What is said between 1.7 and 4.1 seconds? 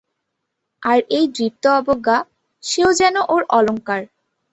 অবজ্ঞা, সেও যেন ওর অলংকার।